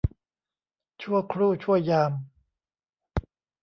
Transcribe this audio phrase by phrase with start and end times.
[1.01, 2.11] ชั่วครู่ชั่วยาม